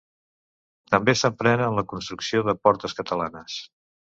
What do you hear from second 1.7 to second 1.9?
la